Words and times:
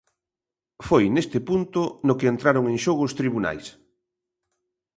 Foi 0.87 1.03
neste 1.15 1.39
punto 1.49 1.81
no 2.07 2.17
que 2.19 2.29
entraron 2.33 2.65
en 2.71 2.77
xogo 2.85 3.01
os 3.07 3.15
tribunais. 3.19 3.65